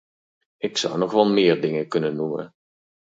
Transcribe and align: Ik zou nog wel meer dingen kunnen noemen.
Ik 0.57 0.77
zou 0.77 0.97
nog 0.97 1.11
wel 1.11 1.29
meer 1.29 1.61
dingen 1.61 1.87
kunnen 1.87 2.15
noemen. 2.15 2.53